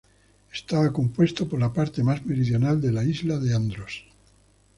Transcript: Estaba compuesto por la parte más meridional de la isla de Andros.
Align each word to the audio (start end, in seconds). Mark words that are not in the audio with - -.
Estaba 0.51 0.91
compuesto 0.91 1.47
por 1.47 1.59
la 1.59 1.71
parte 1.71 2.03
más 2.03 2.25
meridional 2.25 2.81
de 2.81 2.91
la 2.91 3.03
isla 3.03 3.37
de 3.37 3.53
Andros. 3.53 4.03